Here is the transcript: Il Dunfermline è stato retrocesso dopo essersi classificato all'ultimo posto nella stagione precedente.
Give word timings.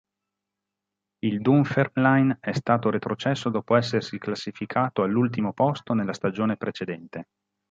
Il 1.19 1.41
Dunfermline 1.41 2.39
è 2.41 2.53
stato 2.53 2.89
retrocesso 2.89 3.49
dopo 3.51 3.75
essersi 3.75 4.17
classificato 4.17 5.03
all'ultimo 5.03 5.53
posto 5.53 5.93
nella 5.93 6.13
stagione 6.13 6.57
precedente. 6.57 7.27